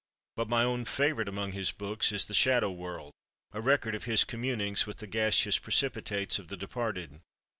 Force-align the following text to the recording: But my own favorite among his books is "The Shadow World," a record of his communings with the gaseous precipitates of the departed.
But 0.35 0.49
my 0.49 0.63
own 0.63 0.85
favorite 0.85 1.29
among 1.29 1.51
his 1.51 1.71
books 1.71 2.11
is 2.11 2.25
"The 2.25 2.33
Shadow 2.33 2.71
World," 2.71 3.11
a 3.51 3.61
record 3.61 3.93
of 3.93 4.05
his 4.05 4.23
communings 4.23 4.87
with 4.87 4.97
the 4.97 5.05
gaseous 5.05 5.59
precipitates 5.59 6.39
of 6.39 6.47
the 6.47 6.57
departed. 6.57 7.21